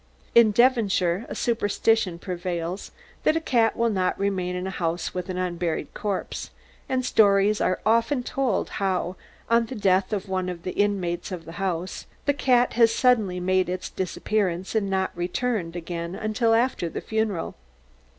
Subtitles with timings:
[0.33, 2.89] In Devonshire a superstition prevails
[3.21, 6.49] that a cat will not remain in a house with an unburied corpse;
[6.89, 9.15] and stories are often told how,
[9.47, 13.39] on the death of one of the inmates of a house, the cat has suddenly
[13.39, 17.53] made its disappearance, and not returned again until after the funeral.